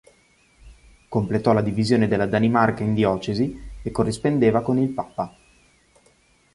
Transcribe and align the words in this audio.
Completò 1.07 1.53
la 1.53 1.61
divisione 1.61 2.07
della 2.07 2.25
Danimarca 2.25 2.81
in 2.81 2.95
diocesi, 2.95 3.55
e 3.83 3.91
corrispondeva 3.91 4.63
con 4.63 4.79
il 4.79 4.89
Papa. 4.89 5.37